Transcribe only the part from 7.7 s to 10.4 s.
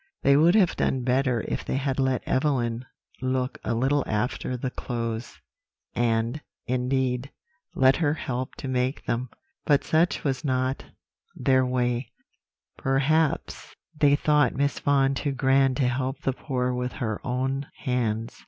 let her help to make them; but such